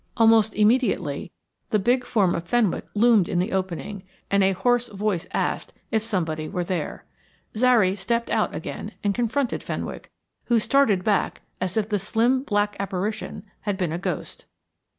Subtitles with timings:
[0.17, 1.31] Almost immediately
[1.69, 6.03] the big form of Fenwick loomed in the opening, and a hoarse voice asked if
[6.03, 7.05] somebody were there.
[7.55, 10.11] Zary stepped out again and confronted Fenwick,
[10.45, 14.45] who started back as if the slim black apparition had been a ghost.